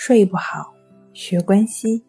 [0.00, 0.72] 睡不好，
[1.12, 2.00] 学关西，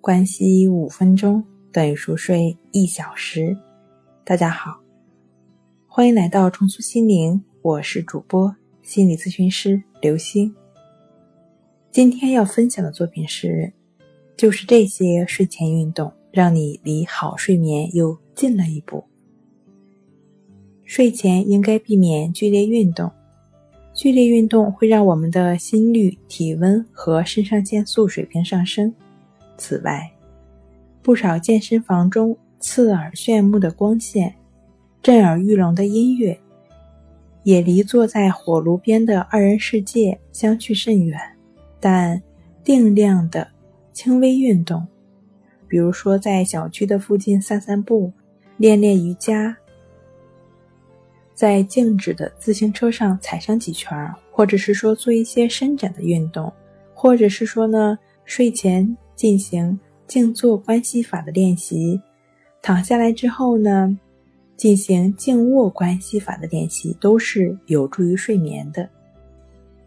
[0.00, 3.54] 关西五分钟等于熟睡一小时。
[4.24, 4.80] 大家好，
[5.88, 10.54] 欢迎来到重塑心灵，我是主播心理咨询师刘星。
[11.90, 13.72] 今天要分享的作品是，
[14.36, 19.04] 就是这些睡前运动，让你离好睡眠又近了一步。
[20.84, 23.10] 睡前应该避免剧烈运动。
[23.96, 28.92] 剧烈运动会让我们的心率、体温和肾上腺素水平上升。
[29.56, 30.12] 此外，
[31.00, 34.34] 不少健身房中刺耳炫目的光线、
[35.02, 36.38] 震耳欲聋的音乐，
[37.42, 41.18] 也离坐在火炉边的二人世界相去甚远。
[41.80, 42.22] 但
[42.62, 43.48] 定量的
[43.94, 44.86] 轻微运动，
[45.66, 48.12] 比如说在小区的附近散散步、
[48.58, 49.56] 练练瑜伽。
[51.36, 53.94] 在静止的自行车上踩上几圈，
[54.32, 56.50] 或者是说做一些伸展的运动，
[56.94, 62.00] 或者是说呢睡前进行静坐关系法的练习，
[62.62, 63.98] 躺下来之后呢
[64.56, 68.88] 进行静卧关系法的练习，都是有助于睡眠的。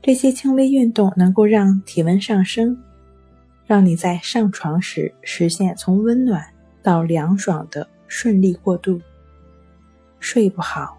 [0.04, 2.78] 这些轻微运动能够让体温上升，
[3.66, 6.46] 让你在上床时实现从温暖
[6.84, 9.02] 到凉爽的顺利过渡。
[10.20, 10.99] 睡不好。